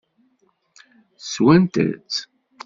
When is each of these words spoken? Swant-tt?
Swant-tt? 1.31 2.15